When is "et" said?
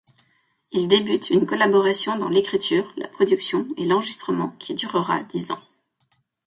3.77-3.85